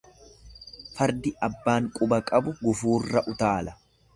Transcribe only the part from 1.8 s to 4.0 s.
quba qabu gufuurra utaala.